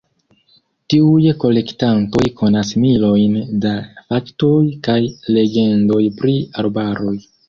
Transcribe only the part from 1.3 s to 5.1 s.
kolektantoj konas milojn da faktoj kaj